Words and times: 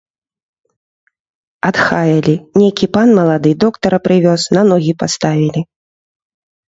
Адхаялі, 1.67 2.33
нейкі 2.59 2.85
пан 2.97 3.07
малады 3.19 3.51
доктара 3.65 3.97
прывёз, 4.07 4.41
на 4.57 4.61
ногі 4.71 4.91
паставілі. 5.05 5.61